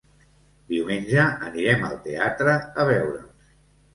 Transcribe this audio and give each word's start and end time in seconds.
Diumenge 0.71 1.25
anirem 1.49 1.85
al 1.89 1.99
teatre 2.07 2.57
a 2.57 2.87
veure'ls. 2.93 3.53